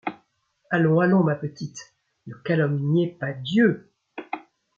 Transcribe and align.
Allons, 0.71 0.99
allons, 0.99 1.21
ma 1.23 1.35
petite, 1.35 1.93
ne 2.25 2.33
calomniez 2.33 3.05
pas 3.19 3.33
Dieu! 3.33 3.91